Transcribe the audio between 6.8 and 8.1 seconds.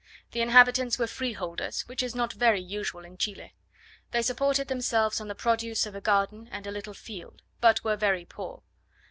field, but were